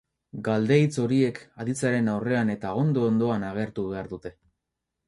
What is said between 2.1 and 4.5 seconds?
aurrean, eta ondo-ondoan, agertu behar dute.